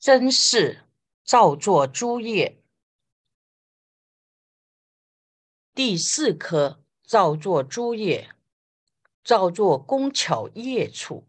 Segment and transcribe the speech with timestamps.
[0.00, 0.86] 真是
[1.22, 2.62] 造作诸业，
[5.74, 8.34] 第四科造作诸业，
[9.22, 11.28] 造作工巧业处，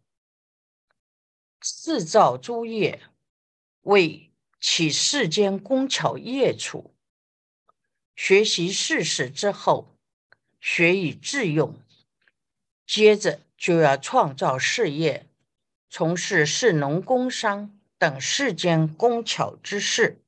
[1.60, 3.04] 四造诸业
[3.82, 4.32] 为
[4.62, 6.96] 起世间工巧业处。
[8.16, 9.98] 学习事实之后，
[10.62, 11.78] 学以致用，
[12.88, 15.30] 接着就要创造事业，
[15.90, 17.78] 从事士农工商。
[18.02, 20.24] 等世间工巧之事，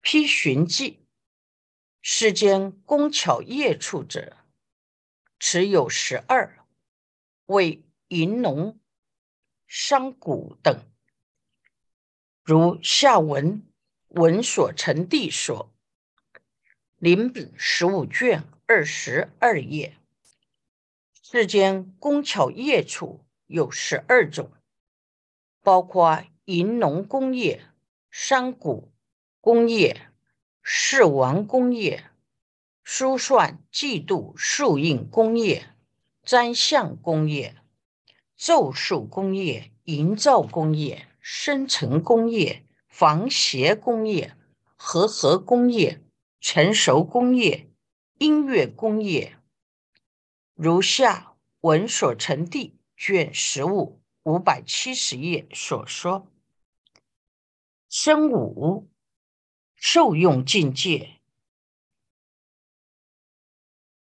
[0.00, 1.06] 批寻记
[2.00, 4.36] 世间工巧业处者，
[5.38, 6.66] 持有十二，
[7.46, 8.80] 为银农、
[9.68, 10.84] 商贾等。
[12.42, 13.62] 如下文
[14.08, 15.72] 文所成地说，
[16.96, 19.96] 临本十五卷二十二页，
[21.22, 24.50] 世间工巧业处有十二种。
[25.62, 27.64] 包括银农工业、
[28.10, 28.90] 山谷
[29.40, 30.08] 工业、
[30.60, 32.10] 世王工业、
[32.82, 35.68] 书算季度数印工业、
[36.24, 37.54] 占相工业、
[38.36, 44.34] 咒术工业、营造工业、生成工业、防邪工业、
[44.74, 46.00] 和合工业、
[46.40, 47.70] 成熟工业、
[48.18, 49.36] 音乐工业。
[50.54, 54.01] 如下文所成地卷十五。
[54.24, 56.28] 五百七十页所说，
[57.88, 58.88] 生五
[59.74, 61.20] 受用境界，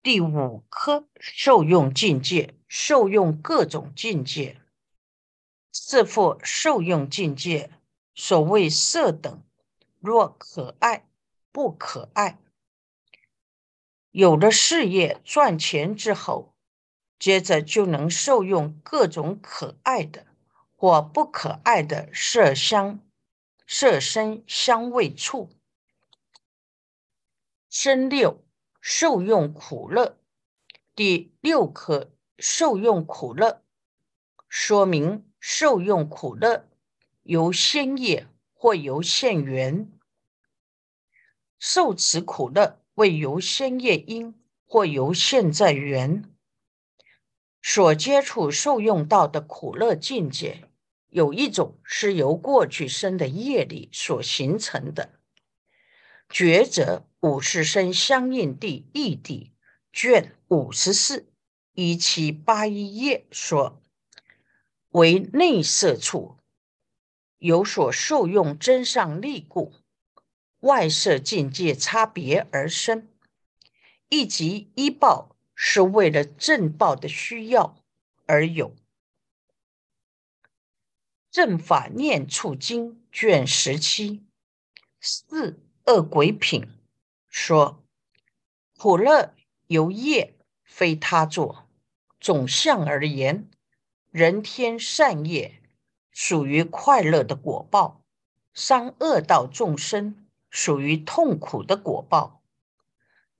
[0.02, 4.60] 第五科受用境界，受用各种境界，
[5.72, 7.72] 四复受用境界。
[8.16, 9.44] 所谓色等，
[10.00, 11.08] 若可爱
[11.52, 12.38] 不可爱，
[14.10, 16.56] 有了事业赚钱之后。
[17.20, 20.25] 接着就能受用各种可爱的
[20.75, 23.02] 或不可爱的色香、
[23.67, 25.49] 色声、香味触。
[27.70, 28.42] 生六
[28.80, 30.17] 受用苦乐，
[30.95, 33.61] 第六课受用苦乐，
[34.48, 36.70] 说明受用苦乐
[37.23, 39.92] 由先业或由现缘，
[41.60, 46.29] 受此苦乐为由先业因或由现在缘。
[47.61, 50.64] 所接触、受用到的苦乐境界，
[51.09, 55.20] 有一种是由过去生的业力所形成的。
[56.30, 59.52] 觉者五十生相应地义地
[59.92, 61.31] 卷五十四
[61.73, 63.81] 一七八一页说，
[64.89, 66.37] 为内色处
[67.39, 69.73] 有所受用真上力故，
[70.59, 73.08] 外色境界差别而生，
[74.09, 75.36] 以及一报。
[75.61, 77.75] 是为了正报的需要
[78.25, 78.73] 而有。
[81.30, 84.25] 正法念处经卷十七
[85.02, 86.65] 四恶鬼品
[87.27, 87.83] 说：
[88.77, 89.36] 苦乐
[89.67, 90.33] 由业，
[90.64, 91.67] 非他作。
[92.21, 93.49] 总相而言，
[94.11, 95.61] 人天善业
[96.09, 98.02] 属于快乐的果报，
[98.53, 102.41] 伤恶道众生属于痛苦的果报。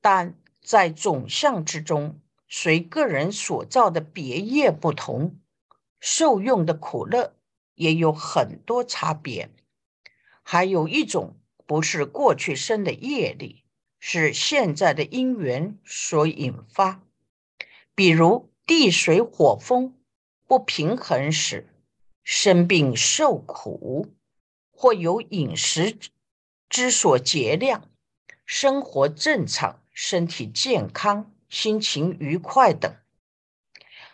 [0.02, 0.38] 但
[0.70, 5.40] 在总相之中，随个人所造的别业不同，
[6.00, 7.34] 受用的苦乐
[7.74, 9.50] 也有很多差别。
[10.44, 13.64] 还有一种不是过去生的业力，
[14.00, 17.02] 是现在的因缘所引发。
[17.96, 19.98] 比如地水火风
[20.46, 21.68] 不平衡时，
[22.24, 24.14] 生病受苦，
[24.70, 25.98] 或有饮食
[26.70, 27.90] 之所节量，
[28.46, 29.82] 生活正常。
[30.02, 32.96] 身体健康、心情愉快等，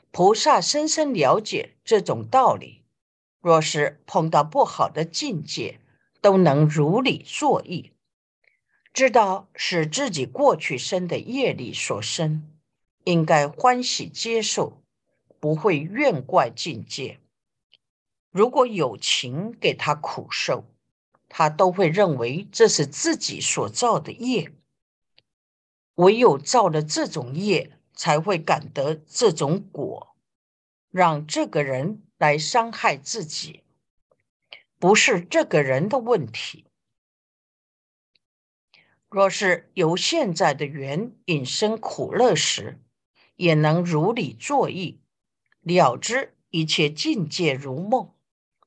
[0.10, 2.82] 菩萨深深了解这种道理。
[3.40, 5.80] 若是碰到不好的境界，
[6.22, 7.92] 都能如理作意，
[8.94, 12.50] 知道是自己过去生的业力所生，
[13.04, 14.82] 应该欢喜接受，
[15.40, 17.20] 不会怨怪境界。
[18.32, 20.66] 如果有情给他苦受，
[21.30, 24.52] 他都会认为这是自己所造的业。
[25.96, 30.16] 唯有造了这种业，才会感得这种果，
[30.92, 33.64] 让这个人来伤害自己，
[34.78, 36.66] 不是这个人的问题。
[39.10, 42.82] 若是由现在的缘引生苦乐时，
[43.38, 45.00] 也能如理作意，
[45.62, 48.14] 了知一切境界如梦，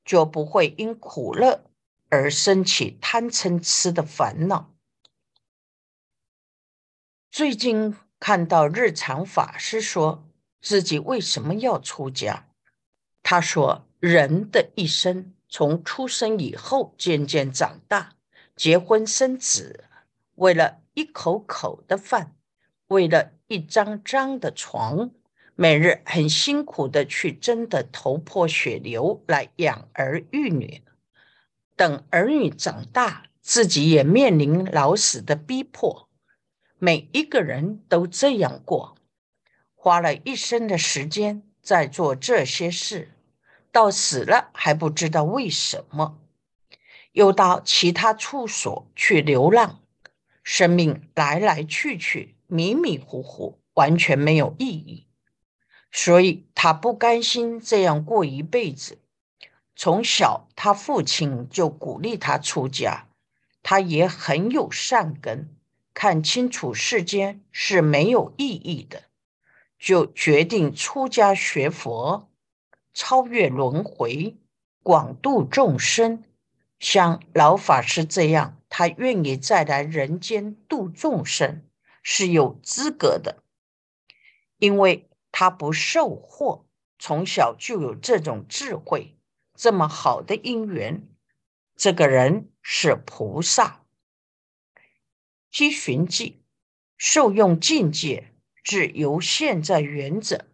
[0.07, 1.65] 就不会因苦乐
[2.09, 4.75] 而生起贪嗔痴的烦恼。
[7.39, 10.29] 最近看到日常法师说
[10.61, 12.49] 自己为什么要出家。
[13.23, 18.15] 他说：“人的一生从出生以后渐渐长大，
[18.57, 19.85] 结婚生子，
[20.35, 22.35] 为了一口口的饭，
[22.89, 25.13] 为了一张张的床，
[25.55, 30.83] 每日很辛苦的去争得头破血流来养儿育女。
[31.77, 36.08] 等儿女长大，自己也面临老死的逼迫。
[36.81, 38.97] 每一个人都这样过，
[39.75, 43.11] 花了一生的时间在做这些事。
[43.73, 46.19] 到死了还不知道为什么，
[47.13, 49.81] 又到其他处所去流浪，
[50.43, 55.07] 生命来来去去，迷迷糊糊，完全没有意义。
[55.91, 58.99] 所以他不甘心这样过一辈子。
[59.75, 63.09] 从小，他父亲就鼓励他出家，
[63.63, 65.55] 他也很有善根，
[66.01, 69.07] 看清楚世间是没有意义的，
[69.81, 72.31] 就决定出家学佛。
[72.95, 74.37] 超越轮回，
[74.85, 76.23] 广度众生，
[76.79, 81.65] 像老法师这样，他愿意再来人间度众生，
[82.05, 83.43] 是有资格的，
[84.59, 86.63] 因为他不受惑，
[87.01, 89.17] 从小就有这种智慧，
[89.57, 91.09] 这么好的因缘，
[91.75, 93.85] 这个人是菩萨。
[95.51, 96.41] 积寻记，
[96.97, 100.47] 受用境界，至由现在原者。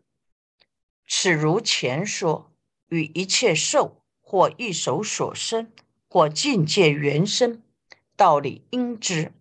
[1.06, 2.52] 此如前说，
[2.88, 5.73] 与一切受或一手所生，
[6.08, 7.62] 或境界原生，
[8.17, 9.32] 道理应知。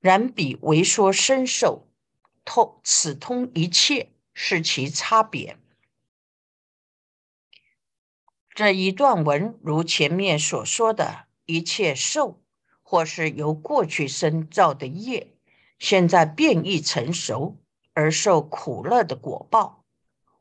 [0.00, 1.88] 然彼为说身受，
[2.44, 5.58] 通此通一切，是其差别。
[8.54, 12.40] 这一段文如前面所说的一切受，
[12.90, 15.34] 或是由过去生造的业，
[15.78, 17.58] 现在变异成熟
[17.92, 19.84] 而受苦乐的果报。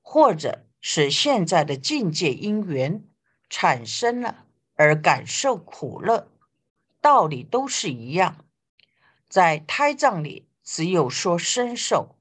[0.02, 3.04] 或者是现在的境界因缘
[3.50, 4.46] 产生了
[4.76, 6.32] 而感受苦乐，
[7.02, 8.46] 道理都是一样。
[9.28, 12.16] 在胎藏里，只有说身受。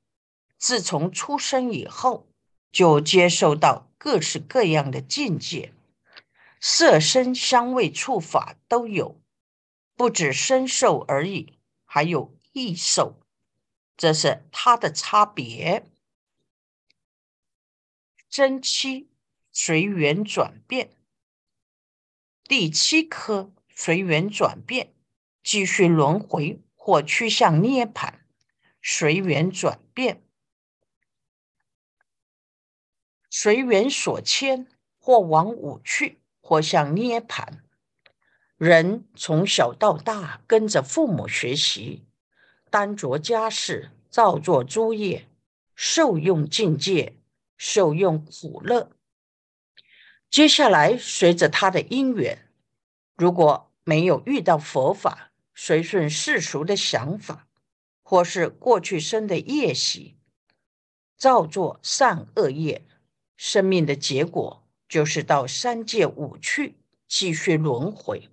[0.58, 2.26] 自从出生以后，
[2.72, 5.72] 就接受到各式各样的境界，
[6.60, 9.20] 色声香味触法都有，
[9.96, 13.18] 不止身受而已，还有意受，
[13.96, 15.90] 这是它的差别。
[18.28, 19.08] 真七
[19.50, 20.90] 随缘转变，
[22.44, 24.94] 第七颗随缘转变，
[25.42, 28.20] 继续轮回或趋向涅槃。
[28.82, 30.22] 随缘转变，
[33.30, 34.68] 随缘所牵，
[34.98, 37.65] 或往五去，或向涅槃。
[38.56, 42.04] 人从小到大跟着父母学习，
[42.70, 45.28] 担着家事，造作诸业，
[45.74, 47.14] 受用境界。
[47.58, 48.90] 受用苦乐，
[50.28, 52.50] 接下来随着他的因缘，
[53.16, 57.48] 如果没有遇到佛法，随顺世俗的想法，
[58.02, 60.18] 或是过去生的业习，
[61.16, 62.84] 造作善恶业，
[63.38, 66.74] 生命的结果就是到三界五趣
[67.08, 68.28] 继续轮回。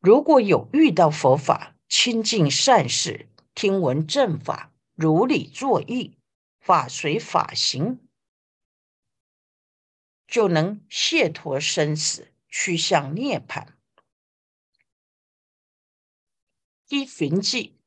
[0.00, 6.16] 如果有遇到佛法，亲近善事，听闻正法，如理作意。
[6.60, 7.98] 法随法行，
[10.26, 13.68] 就能解脱生死，趋向涅槃。
[16.88, 17.78] 依寻迹，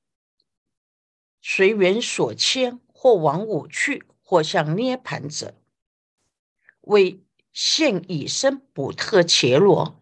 [1.41, 5.61] 随缘所牵，或往五去，或向涅槃者，
[6.81, 10.00] 为现以身补特伽罗，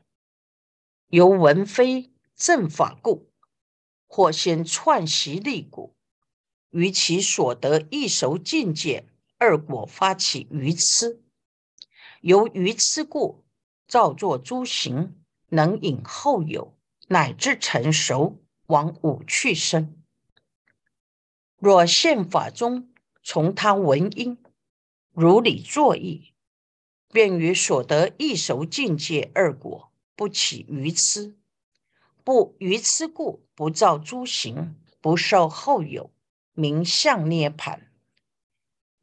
[1.10, 3.32] 由闻非正法故，
[4.06, 5.96] 或先串习立故。
[6.70, 9.08] 于其所得一熟境界
[9.40, 11.24] 二果发起愚痴，
[12.22, 13.44] 由愚痴故
[13.88, 15.16] 造作诸行，
[15.48, 20.00] 能引后有，乃至成熟往五去生。
[21.58, 24.38] 若现法中从他闻因，
[25.12, 26.36] 如理作意，
[27.12, 29.89] 便于所得一熟境界二果
[30.20, 31.38] 不起愚痴，
[32.26, 36.12] 不愚痴故不造诸行，不受后有。
[36.52, 37.90] 名相涅盘，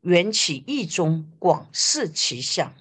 [0.02, 2.75] 缘起意中广视其相。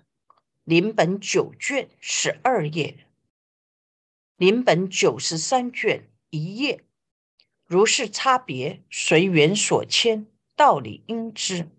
[0.66, 3.08] 临本九卷十二页，
[4.36, 6.84] 临本九十三卷一页。
[7.64, 10.28] 如是差别，随缘所迁，
[10.58, 11.70] 道理应知。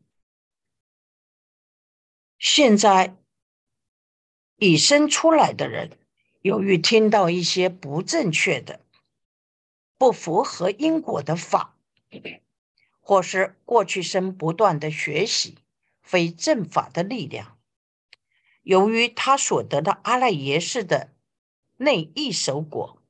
[2.38, 3.14] 现在
[4.56, 5.98] 已生出来的人，
[6.47, 8.79] 由于听到一些不正确的、
[9.99, 11.75] 不符合因果的法。
[13.00, 15.59] 或是过去生不断的学习
[16.03, 17.59] 非正法的力量，
[18.62, 21.12] 由于他所得的阿赖耶识的
[21.79, 23.03] 内一手果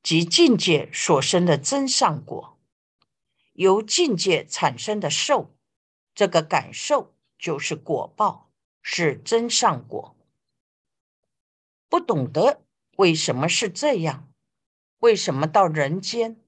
[0.00, 2.56] 及境界所生的真上果，
[3.54, 5.52] 由境界产生的受，
[6.14, 8.50] 这个感受就是果报，
[8.82, 10.16] 是真上果。
[11.88, 12.63] 不懂得
[12.96, 14.32] 为什么是这样，
[14.98, 16.40] 为什么到人间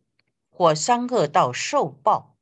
[0.49, 2.37] 或三恶道受报？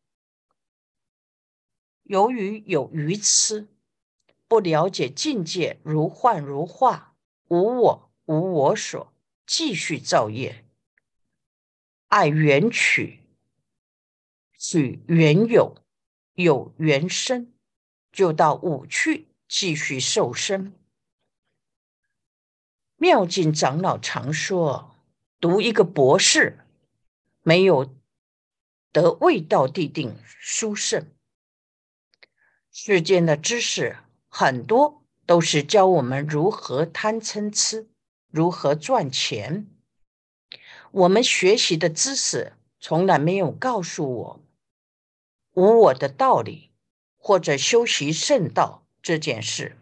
[2.02, 3.68] 由于有愚痴。
[4.46, 7.16] 不了解境界如幻如化，
[7.48, 9.12] 无我无我所，
[9.46, 10.64] 继续造业，
[12.08, 13.20] 爱缘取，
[14.56, 15.74] 取缘有，
[16.34, 17.52] 有缘生，
[18.12, 20.74] 就到五趣继续受生。
[23.04, 24.96] 妙境长老常说，
[25.38, 26.60] 读一个博士，
[27.42, 27.94] 没有
[28.92, 31.06] 得味道地定殊胜，
[32.72, 33.98] 世间的知识。
[34.30, 37.90] 很多都是教我们如何贪嗔痴，
[38.30, 39.66] 如何赚钱。
[40.90, 44.40] 我们学习的知识从来没有告诉我
[45.52, 46.70] 无我的道理，
[47.18, 49.76] 或者修习圣道这件事。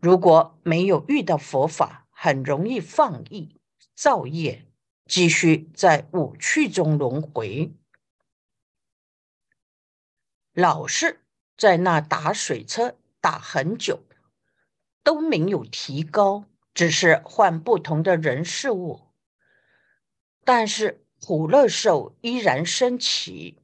[0.00, 3.60] 如果没有遇到佛法，很容易放逸
[3.94, 4.66] 造业，
[5.04, 7.74] 继续在五趣中轮回，
[10.54, 11.20] 老是
[11.54, 12.96] 在那打水车。
[13.20, 14.04] 打很久
[15.02, 19.02] 都没有提高，只是换不同的人事物，
[20.44, 23.62] 但是苦乐受依然升起。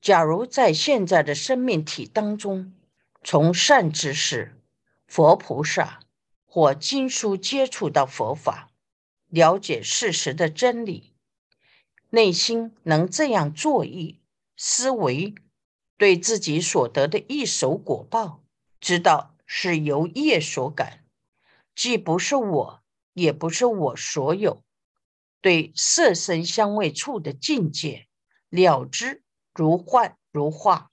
[0.00, 2.74] 假如在现在的生命体当中，
[3.22, 4.60] 从善知识、
[5.06, 6.00] 佛菩萨
[6.54, 8.70] 或经书接触到佛法，
[9.26, 11.12] 了解事实的真理，
[12.10, 14.20] 内心能这样作意
[14.56, 15.34] 思维，
[15.96, 18.44] 对自己所得的一手果报。
[18.80, 21.04] 知道是由业所感，
[21.74, 22.82] 既不是我，
[23.14, 24.62] 也不是我所有。
[25.40, 28.06] 对色身香味触的境界
[28.48, 30.92] 了知如幻如化，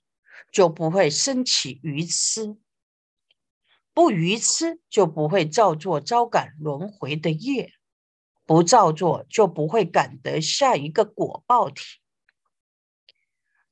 [0.50, 2.56] 就不会升起愚痴。
[3.94, 7.72] 不愚痴，就不会造作招感轮回的业；
[8.44, 11.82] 不造作，就不会感得下一个果报体。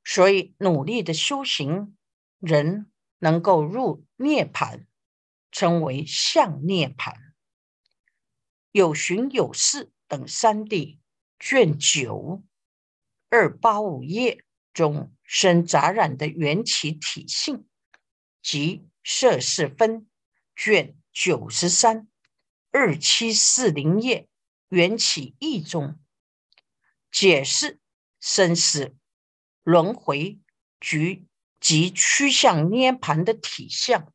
[0.03, 1.97] 所以，努力的修行
[2.39, 2.87] 人。
[3.23, 4.87] 能够入涅盘，
[5.51, 7.35] 称为相涅盘。
[8.71, 10.99] 有寻有事等三地
[11.37, 12.41] 卷九
[13.29, 17.67] 二八五页中生杂染的缘起体性，
[18.41, 20.09] 即摄氏分
[20.61, 22.07] 卷九十三
[22.71, 24.27] 二七四零页
[24.69, 25.99] 缘起义中
[27.09, 27.79] 解释
[28.19, 28.95] 生死
[29.63, 30.39] 轮回
[30.79, 31.25] 局。
[31.61, 34.11] 及趋向涅盘的体相，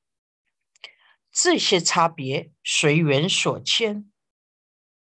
[1.31, 4.11] 这些差别随缘所牵，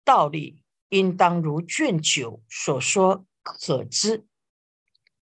[0.04, 4.26] 道理应当如卷九所说可知。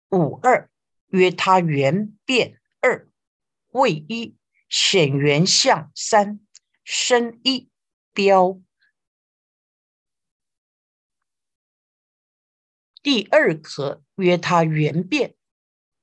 [0.10, 0.70] 五二
[1.08, 3.10] 曰他缘变二
[3.70, 4.36] 为一
[4.70, 6.40] 显缘相三
[6.86, 7.70] 生一
[8.14, 8.62] 标。
[13.02, 15.36] 第二课曰他缘变。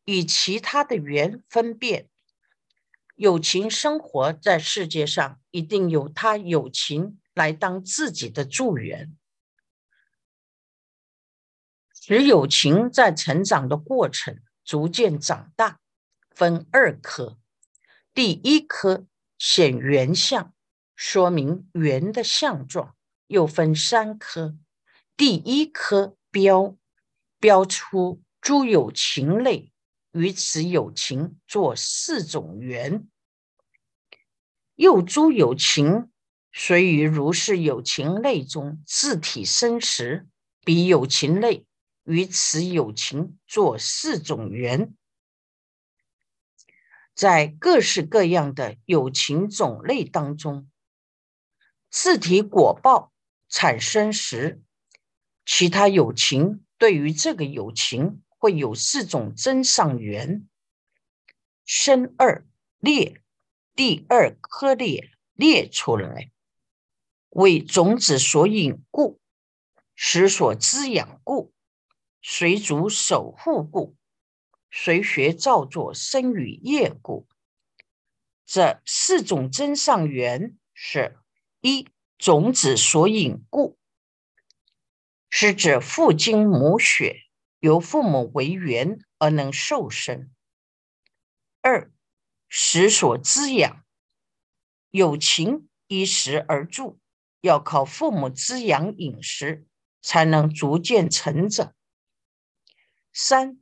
[0.09, 2.09] 以其他的缘分辨，
[3.17, 9.17] 友情生活在世界上，一定有他友情来当自己的助缘。
[11.93, 15.81] 使友情在成长的过程逐渐长大，
[16.31, 17.37] 分二科。
[18.17, 19.07] 第一科
[19.37, 20.55] 显圆相，
[20.95, 22.97] 说明圆的相状，
[23.27, 24.57] 又分三科。
[25.19, 26.79] 第一科标
[27.39, 29.71] 标出诸有情类。
[30.13, 33.07] 于此有情作四种缘，
[34.77, 36.11] 又诸有情
[36.55, 40.27] 随于如是有情类中自体生时，
[40.65, 41.67] 彼有情类
[42.05, 44.95] 于此有情作四种缘，
[47.17, 50.71] 在各式各样的有情种类当中，
[51.91, 53.13] 自体果报
[53.49, 54.63] 产生时，
[55.45, 58.23] 其他有情对于这个有情。
[58.39, 60.47] 会有四种真上缘，
[61.65, 62.47] 生二
[62.79, 63.23] 列，
[63.75, 66.31] 第二颗列列出来，
[67.31, 69.19] 为种子所引故，
[69.97, 71.55] 实所滋养故，
[72.21, 73.97] 随主守护故，
[74.71, 77.27] 随学造作生于业故。
[78.45, 81.19] 这四种真上缘是：
[81.61, 83.79] 一种子所引故，
[85.29, 87.23] 是指父精母血。
[87.61, 90.31] 由父母为缘而能受生。
[91.63, 91.91] 二，
[92.49, 93.83] 时所滋养，
[94.91, 97.01] 有情依时而住，
[97.41, 99.67] 要靠父母滋养饮食，
[100.03, 101.75] 才能逐渐成长。
[103.13, 103.59] 三，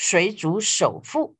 [0.00, 1.36] 水主守父，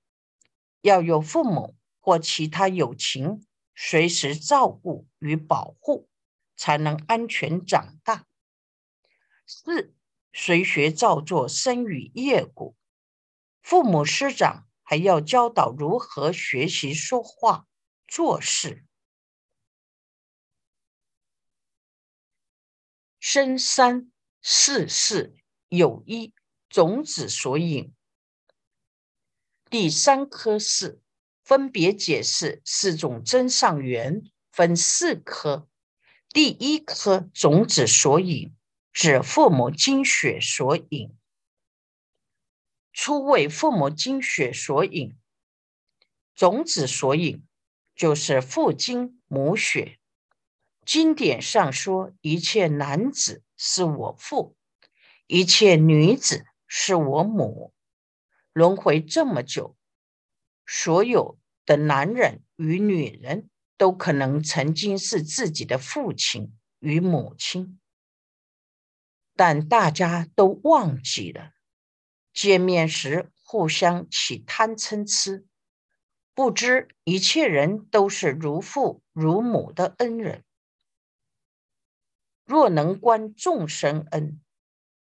[0.81, 3.47] 要有父母或其他友情
[3.77, 6.09] 随时照顾与保护，
[6.57, 8.27] 才能安全长大。
[9.47, 9.95] 四，
[10.33, 12.75] 随学照做，生于业果，
[13.63, 17.69] 父母师长还要教导如何学习说话
[18.09, 18.85] 做事。
[23.21, 24.11] 生三
[24.43, 25.37] 世世
[25.69, 26.35] 有一
[26.69, 27.95] 种子所引，
[29.71, 31.01] 第三科是
[31.45, 35.69] 分别解释四种真上缘，分四科。
[36.31, 38.55] 第一科种子所引，
[38.93, 41.15] 指父母精血所引。
[42.93, 45.17] 初为父母精血所引，
[46.35, 47.47] 种子所引，
[47.95, 49.99] 就是父精母血。
[50.85, 54.57] 经典上说，一切男子是我父，
[55.27, 57.75] 一切女子是我母。
[58.53, 59.77] 轮回这么久，
[60.67, 67.79] 所有的男人与女人都可能曾经是自己的父亲与母亲，
[69.37, 71.53] 但大家都忘记了。
[72.33, 75.47] 见面时互相起贪嗔痴，
[76.35, 80.45] 不知一切人都是如父如母的恩人。
[82.45, 84.41] 若能观众生恩，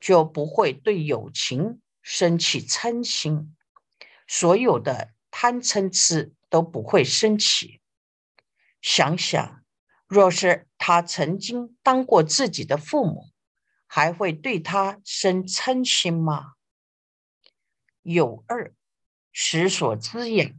[0.00, 3.56] 就不会对友情升起嗔心，
[4.28, 7.80] 所有的贪嗔痴都不会升起。
[8.82, 9.64] 想想，
[10.06, 13.30] 若是他曾经当过自己的父母，
[13.86, 16.52] 还会对他生嗔心吗？
[18.02, 18.74] 有二
[19.32, 20.52] 食所滋养，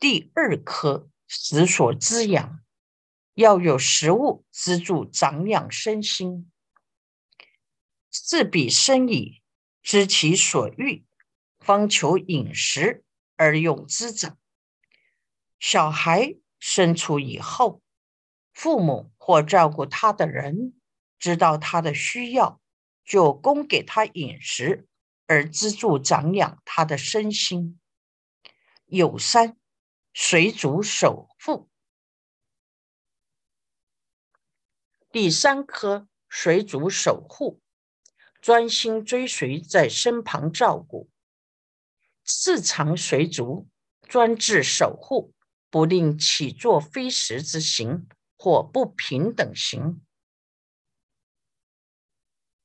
[0.00, 2.60] 第二颗食所滋养。
[3.34, 6.50] 要有食物资助长养身心，
[8.10, 9.40] 自彼生矣，
[9.82, 11.04] 知其所欲，
[11.58, 13.04] 方求饮食
[13.36, 14.36] 而用之者。
[15.58, 17.82] 小孩生出以后，
[18.52, 20.80] 父母或照顾他的人
[21.18, 22.60] 知道他的需要，
[23.04, 24.86] 就供给他饮食
[25.26, 27.80] 而资助长养他的身心。
[28.86, 29.56] 有三
[30.12, 31.68] 水主守护。
[35.10, 37.60] 第三颗水主守护，
[38.40, 41.08] 专心追随在身旁照顾；
[42.24, 43.68] 四常随足
[44.08, 45.34] 专制守护，
[45.70, 50.00] 不令起作非时之行或不平等行。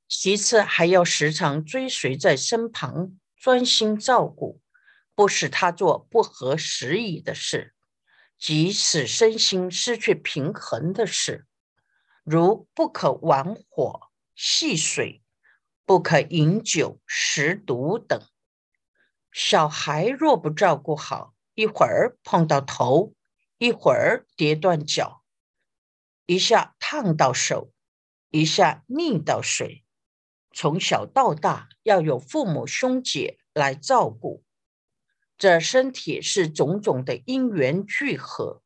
[0.07, 4.61] 其次，还要时常追随在身旁，专心照顾，
[5.15, 7.73] 不使他做不合时宜的事，
[8.37, 11.47] 即使身心失去平衡的事。
[12.23, 15.22] 如不可玩火、戏水，
[15.85, 18.21] 不可饮酒、食毒等。
[19.31, 23.13] 小孩若不照顾好，一会儿碰到头，
[23.57, 25.23] 一会儿跌断脚，
[26.25, 27.71] 一下烫到手，
[28.29, 29.83] 一下溺到水。
[30.53, 34.43] 从小到大，要有父母兄姐来照顾，
[35.37, 38.61] 这身体是种种的因缘聚合。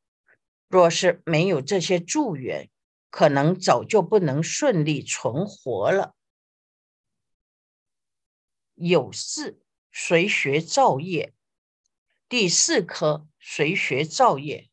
[0.67, 2.69] 若是没有这些助缘，
[3.09, 6.13] 可能早就不能顺利存活了。
[8.77, 9.61] 有事
[9.91, 11.33] 随学造业，
[12.29, 14.69] 第四科随学造业，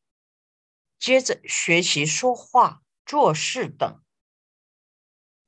[0.99, 4.03] 接着学习说话、做事等。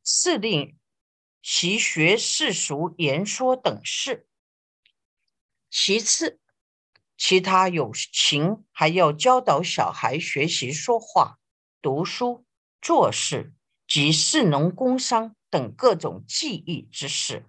[0.03, 0.79] 四令
[1.43, 4.27] 习学世俗言说等事。
[5.71, 6.41] 其次，
[7.17, 11.39] 其他有情还要教导小孩学习说话、
[11.81, 12.45] 读书。
[12.83, 13.53] 做事
[13.89, 17.45] 及士农工商等各种技艺之事，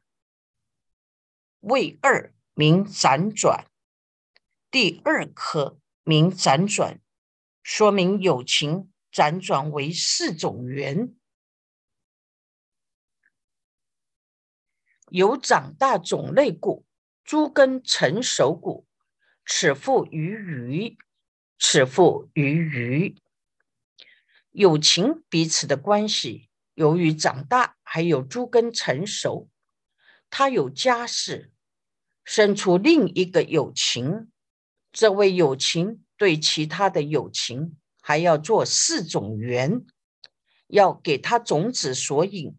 [1.62, 3.66] 为二名辗转，
[4.70, 7.02] 第二科名辗转，
[7.64, 11.16] 说明有情辗转为四种缘，
[15.10, 16.86] 有长大种类故，
[17.24, 18.88] 诸根成熟故，
[19.46, 20.98] 此复于鱼，
[21.58, 23.16] 此复于鱼。
[24.52, 29.50] 友情彼此的关系，由于长大还有诸根成熟，
[30.30, 31.52] 他有家室，
[32.24, 34.32] 生出另一个友情。
[34.92, 39.86] 这位友情对其他的友情还要做四种缘，
[40.68, 42.58] 要给他种子所引，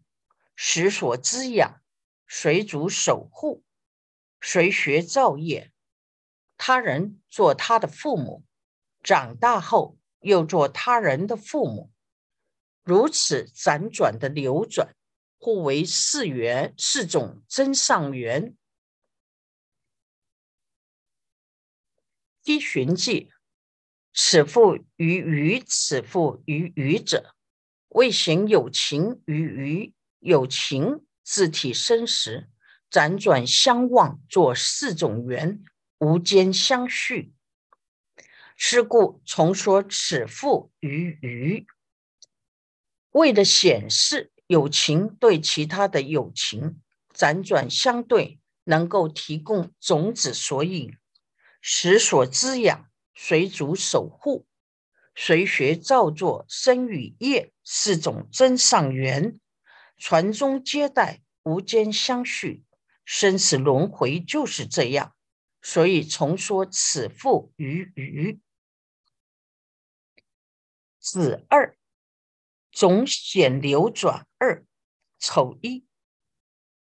[0.55, 1.81] 食所滋养，
[2.25, 3.63] 水主守护，
[4.39, 5.71] 随学造业。
[6.57, 8.43] 他人做他的父母，
[9.01, 11.91] 长大后又做他人的父母，
[12.83, 14.95] 如此辗转的流转，
[15.39, 18.55] 互为四缘，四种真上缘。
[22.43, 23.31] 依寻迹，
[24.13, 27.35] 此父于鱼，此父于鱼者，
[27.87, 32.49] 未行有情于鱼，有情自体生时，
[32.91, 35.63] 辗转相望，作四种缘，
[35.99, 37.33] 无间相续。
[38.57, 41.65] 是故重说此父于鱼，
[43.11, 46.81] 为了显示友情对其他的友情
[47.13, 50.97] 辗转相对，能够提供种子索引，
[51.61, 54.47] 使所滋养，随主守护，
[55.13, 59.39] 随学造作生与业四种真上缘，
[59.97, 62.63] 传宗接代，无间相续，
[63.05, 65.13] 生死轮回就是这样。
[65.61, 68.39] 所以重说此父于鱼。
[70.99, 71.77] 子二
[72.79, 74.65] 总显流转二
[75.17, 75.85] 丑一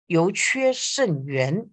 [0.07, 1.73] 由缺甚圆。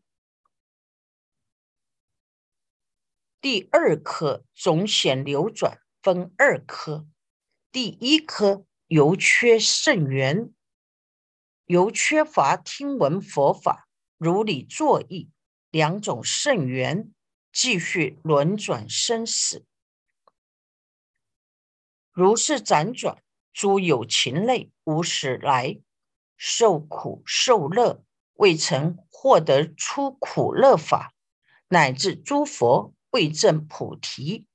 [3.39, 7.07] 第二颗总显流转分二科，
[7.71, 10.51] 第一科由缺甚圆，
[11.65, 15.29] 由缺乏听闻佛法如理作意
[15.69, 17.13] 两种甚缘，
[17.51, 19.67] 继续轮转生死。
[22.11, 23.21] 如是辗转，
[23.55, 25.79] 诸有情类无始来
[26.35, 31.15] 受苦受乐，未曾获得出苦乐法，
[31.69, 34.45] 乃至诸佛未证菩提。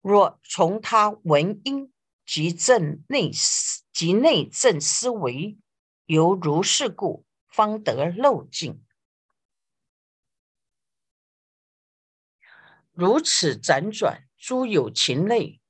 [0.00, 1.92] 若从他闻因
[2.24, 5.58] 及正内思及内正思维，
[6.06, 8.82] 犹如是故，方得漏尽。
[12.92, 15.61] 如此辗转，诸有情类。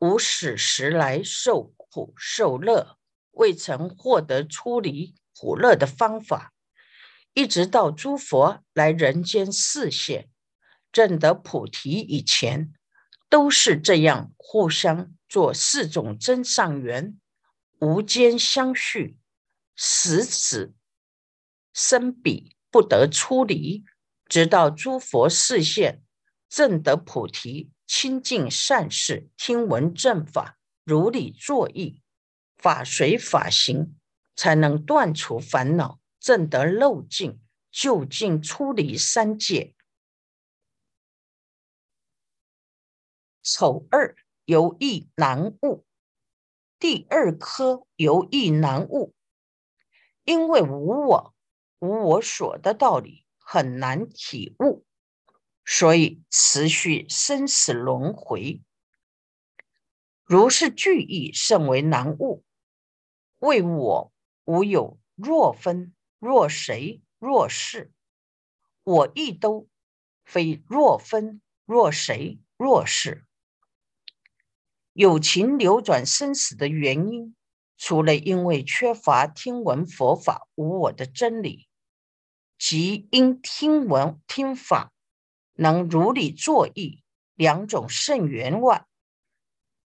[0.00, 2.96] 无始时来受苦受乐，
[3.32, 6.54] 未曾获得出离苦乐的方法，
[7.34, 10.30] 一直到诸佛来人间示现，
[10.90, 12.72] 证得菩提以前，
[13.28, 17.20] 都是这样互相做四种真上缘，
[17.80, 19.18] 无间相续，
[19.76, 20.72] 死死
[21.74, 23.84] 生彼不得出离，
[24.26, 26.02] 直到诸佛示现，
[26.48, 27.70] 证得菩提。
[27.92, 32.00] 清净善事，听闻正法，如理作意，
[32.56, 33.96] 法随法行，
[34.36, 37.40] 才能断除烦恼，证得漏尽，
[37.72, 39.74] 就近出离三界。
[43.42, 45.84] 丑二由易难悟，
[46.78, 49.12] 第二科由易难悟，
[50.22, 51.34] 因为无我、
[51.80, 54.86] 无我所的道理很难体悟。
[55.72, 58.60] 所以持续生死轮回，
[60.24, 62.42] 如是句意甚为难悟。
[63.38, 64.12] 为我
[64.46, 67.92] 无有若分若谁若是，
[68.82, 69.68] 我亦都
[70.24, 73.24] 非若分若谁若是。
[74.92, 77.36] 有情流转生死的原因，
[77.76, 81.68] 除了因为缺乏听闻佛法无我的真理，
[82.58, 84.92] 即因听闻听法。
[85.60, 87.02] 能如理作意
[87.34, 88.86] 两种圣缘外，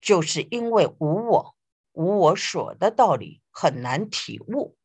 [0.02, 1.56] 就是因为无我、
[1.94, 4.76] 无我所的道理很难体悟，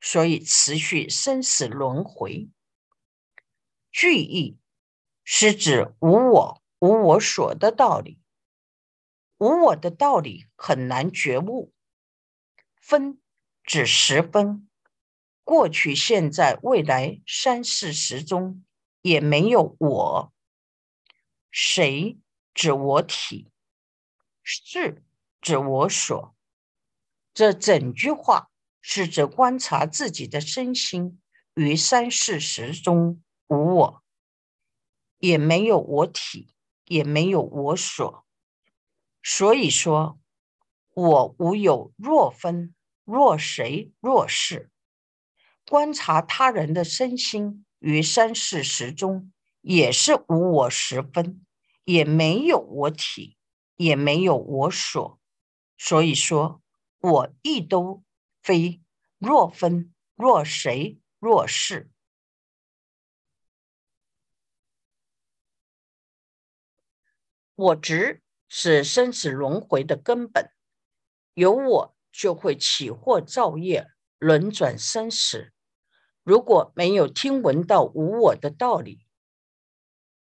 [0.00, 2.48] 所以持续生死轮回。
[3.90, 4.56] 句意
[5.24, 8.20] 是指无我、无我所的道理，
[9.38, 11.72] 无我的道理很难觉悟。
[12.76, 13.20] 分
[13.64, 14.68] 指十分，
[15.42, 18.64] 过去、现在、未来三世时中。
[19.02, 20.32] 也没有我，
[21.50, 22.18] 谁
[22.52, 23.50] 指我体？
[24.42, 25.02] 是
[25.40, 26.36] 指我所。
[27.32, 31.20] 这整句话是指观察自己的身心
[31.54, 34.02] 于三世时中无我，
[35.18, 38.26] 也没有我体，也没有我所。
[39.22, 40.18] 所以说，
[40.94, 44.70] 我无有若分若谁若是。
[45.66, 47.64] 观察他人的身心。
[47.80, 51.44] 于三世时中，也是无我十分，
[51.84, 53.36] 也没有我体，
[53.76, 55.18] 也没有我所。
[55.76, 56.62] 所以说，
[57.00, 58.04] 我亦都
[58.42, 58.82] 非
[59.18, 61.90] 若分若谁若是。
[67.54, 70.50] 我执是生死轮回的根本，
[71.34, 73.86] 有我就会起惑造业，
[74.18, 75.52] 轮转生死。
[76.30, 79.04] 如果没有听闻到无我的道理，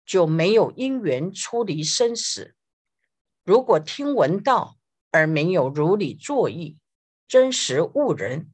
[0.04, 2.54] 就没有因缘出离生死，
[3.42, 4.76] 如果听闻道
[5.10, 6.78] 而没有如理作意，
[7.26, 8.52] 真实悟人，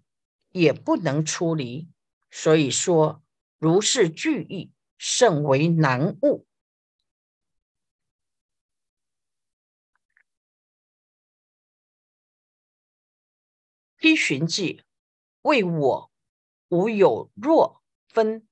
[0.53, 1.89] 也不能出离。
[2.31, 3.21] 所以说，
[3.59, 6.47] 如是句意，甚为难悟。
[13.97, 14.85] 批寻记
[15.43, 16.10] 为我
[16.71, 18.47] 无有若分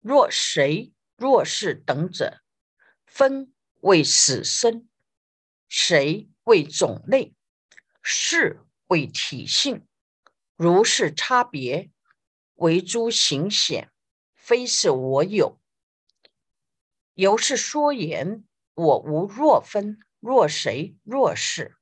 [0.00, 2.40] 若谁若是等者，
[3.06, 4.88] 分为死生，
[5.68, 7.36] 谁为种类，
[8.02, 9.86] 是为体性，
[10.56, 11.92] 如是差别，
[12.56, 13.92] 为诸行显，
[14.34, 15.60] 非是我有。
[17.14, 21.76] 由是说言，我无若分若谁若是。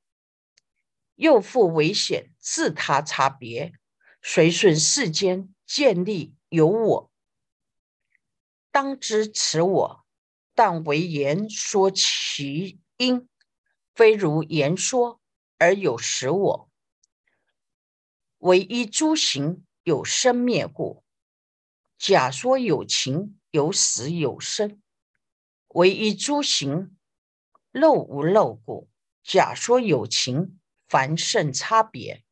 [1.15, 3.73] 又复为显，自他差别，
[4.21, 7.11] 随顺世间建立有我，
[8.71, 10.05] 当知此我，
[10.53, 13.27] 但为言说其因，
[13.95, 15.21] 非如言说
[15.57, 16.69] 而有实我。
[18.39, 21.03] 唯一诸行有生灭故，
[21.97, 24.79] 假说有情有死有生；
[25.69, 26.95] 唯一诸行
[27.71, 28.89] 漏无漏故，
[29.23, 30.55] 假说有情。
[30.87, 32.23] 凡圣差别，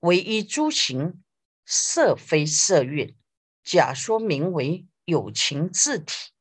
[0.00, 1.22] 唯一诸行
[1.64, 3.16] 色非色蕴，
[3.64, 6.32] 假说名为有情自体。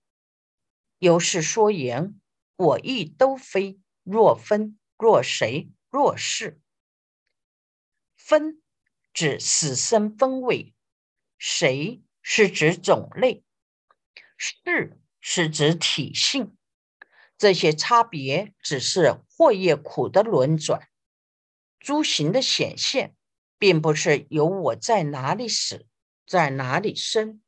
[0.99, 2.19] 由是说言，
[2.55, 6.59] 我亦都非若分若谁若是。
[8.15, 8.61] 分
[9.13, 10.73] 指死生分位，
[11.37, 13.43] 谁是指种类，
[14.37, 16.57] 是是指体性。
[17.37, 20.87] 这些差别只是祸业苦的轮转，
[21.79, 23.14] 诸行的显现，
[23.57, 25.85] 并不是由我在哪里死，
[26.25, 27.41] 在哪里生。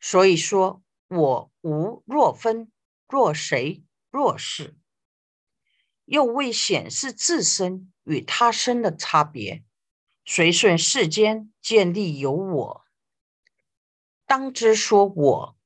[0.00, 2.70] 所以说我无若分
[3.08, 4.76] 若谁若是，
[6.04, 9.64] 又未显示自身与他身的差别，
[10.24, 12.84] 随顺世间建立有我，
[14.26, 15.56] 当知说我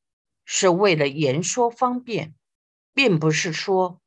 [0.44, 2.34] 是为了言说方便。
[2.94, 4.02] 并不是说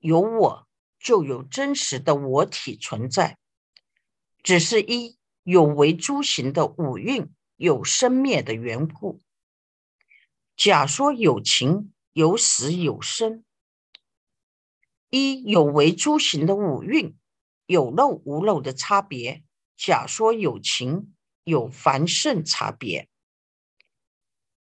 [0.00, 3.38] 有我就有真实的我体存在，
[4.44, 9.20] 只是一有为诸行的五蕴有生灭的缘故。
[10.56, 13.44] 假说有情有死有生，
[15.10, 17.16] 一有为诸行的五蕴
[17.66, 19.42] 有漏无漏的差别。
[19.76, 23.08] 假说有情有凡圣差别，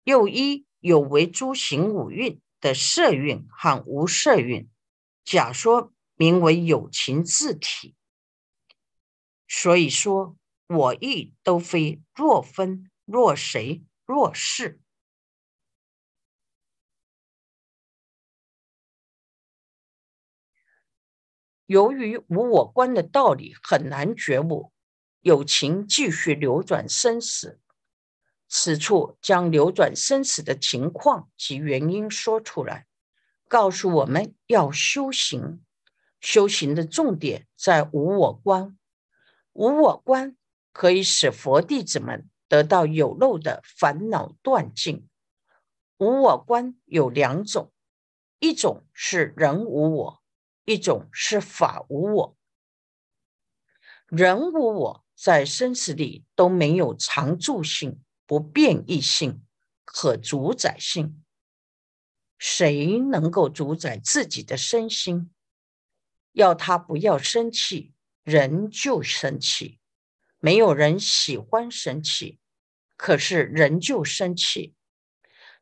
[0.04, 2.40] 又一有为诸行五蕴。
[2.62, 4.68] 的色蕴和无色蕴，
[5.24, 7.94] 假说名为有情自体。
[9.52, 10.36] 所以说，
[10.68, 14.80] 我亦都非若分若谁若是。
[21.66, 24.72] 由于无我观的道理很难觉悟，
[25.20, 27.60] 有情继续流转生死。
[28.48, 32.86] 此处将流转生死的情况及原因说出来，
[33.48, 35.64] 告诉我们要修行。
[36.20, 38.76] 修行的重点在无我观，
[39.60, 40.38] 无我观
[40.72, 45.06] 可以使佛弟子们得到有漏的烦恼断尽。
[45.98, 47.70] 无我观有两种，
[48.38, 50.22] 一种是人无我，
[50.64, 52.36] 一种是法无我。
[54.06, 58.02] 人无我在生死里都没有常住性。
[58.24, 59.44] 不变异性、
[59.84, 61.24] 可主宰性，
[62.38, 65.34] 谁能够主宰自己的身心？
[66.30, 67.92] 要他不要生气，
[68.30, 69.80] 人就生气。
[70.38, 72.38] 没有人喜欢生气，
[72.96, 74.74] 可是人就生气。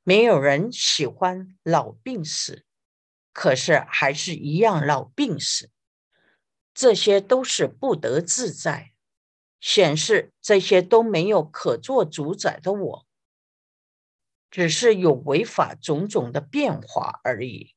[0.03, 2.65] 没有人喜欢老病死，
[3.33, 5.71] 可是还是一样老病死。
[6.75, 8.93] 这些都是不得自在。
[9.61, 13.07] 显示这些都没有可做主宰的我，
[14.53, 17.75] 只是有违法种种的变化而已。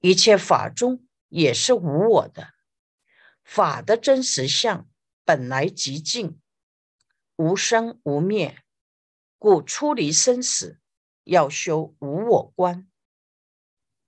[0.00, 2.53] 一切法中也是无我的，
[3.44, 4.88] 法的真实相
[5.24, 6.40] 本来极静，
[7.36, 8.62] 无生无灭，
[9.38, 10.80] 故出离生死
[11.22, 12.90] 要修无我观。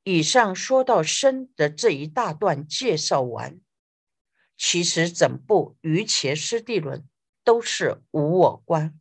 [0.03, 3.61] 以上说到生的这一大段介绍完。
[4.57, 7.01] 其实整部《瑜伽师地论》
[7.45, 8.99] 都是无我观，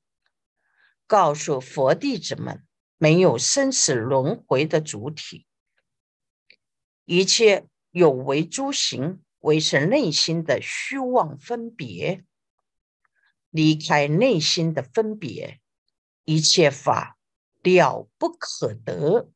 [1.08, 2.68] 告诉佛弟子们
[2.98, 5.48] 没有生死轮回的主体，
[7.06, 12.26] 一切有为诸行维持内心的虚妄分别，
[13.52, 15.62] 离开内心的分别，
[16.24, 17.20] 一切法
[17.62, 19.32] 了不可得。